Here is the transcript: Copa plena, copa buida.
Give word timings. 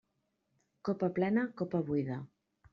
Copa 0.89 1.11
plena, 1.19 1.45
copa 1.63 1.85
buida. 1.93 2.21